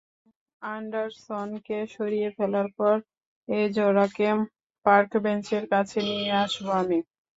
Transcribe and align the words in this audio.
অ্যান্ডারসনকে 0.61 1.77
সরিয়ে 1.95 2.29
ফেলার 2.37 2.67
পর, 2.77 2.95
এজরাকে 3.47 4.27
পার্ক 4.85 5.11
বেঞ্চের 5.23 5.63
কাছে 5.73 5.99
নিয়ে 6.09 6.31
আসবো 6.43 6.69
আমি। 6.81 6.99